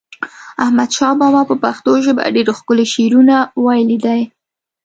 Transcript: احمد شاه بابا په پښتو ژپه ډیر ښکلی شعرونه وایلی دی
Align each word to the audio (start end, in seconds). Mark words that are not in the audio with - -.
احمد 0.63 0.89
شاه 0.97 1.13
بابا 1.21 1.41
په 1.49 1.55
پښتو 1.63 1.91
ژپه 2.05 2.23
ډیر 2.35 2.47
ښکلی 2.57 2.85
شعرونه 2.93 3.35
وایلی 3.63 3.97
دی 4.05 4.21